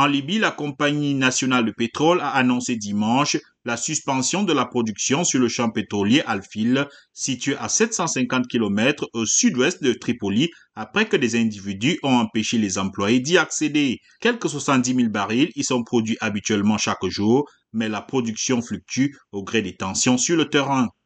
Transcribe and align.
En 0.00 0.06
Libye, 0.06 0.38
la 0.38 0.50
compagnie 0.50 1.12
nationale 1.12 1.66
de 1.66 1.72
pétrole 1.72 2.22
a 2.22 2.30
annoncé 2.30 2.76
dimanche 2.76 3.36
la 3.66 3.76
suspension 3.76 4.44
de 4.44 4.54
la 4.54 4.64
production 4.64 5.24
sur 5.24 5.40
le 5.40 5.48
champ 5.48 5.68
pétrolier 5.68 6.22
Alfil, 6.26 6.86
situé 7.12 7.54
à 7.58 7.68
750 7.68 8.46
km 8.48 9.10
au 9.12 9.26
sud-ouest 9.26 9.82
de 9.82 9.92
Tripoli, 9.92 10.48
après 10.74 11.06
que 11.06 11.18
des 11.18 11.38
individus 11.38 11.98
ont 12.02 12.14
empêché 12.14 12.56
les 12.56 12.78
employés 12.78 13.20
d'y 13.20 13.36
accéder. 13.36 13.98
Quelques 14.22 14.48
70 14.48 14.94
000 14.94 15.08
barils 15.10 15.50
y 15.54 15.64
sont 15.64 15.84
produits 15.84 16.16
habituellement 16.22 16.78
chaque 16.78 17.04
jour, 17.04 17.46
mais 17.74 17.90
la 17.90 18.00
production 18.00 18.62
fluctue 18.62 19.14
au 19.32 19.44
gré 19.44 19.60
des 19.60 19.76
tensions 19.76 20.16
sur 20.16 20.38
le 20.38 20.48
terrain. 20.48 20.88